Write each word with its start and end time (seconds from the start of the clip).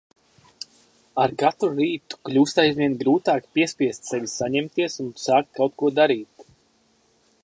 Ar 1.23 1.33
katru 1.41 1.69
rītu 1.79 2.17
kļūst 2.29 2.61
aizvien 2.63 2.95
grūtāk 3.03 3.45
piespiest 3.59 4.09
sevi 4.13 4.31
saņemties 4.33 4.97
un 5.05 5.13
sākt 5.27 5.53
kaut 5.61 5.77
ko 5.83 5.93
darīt. 6.01 6.49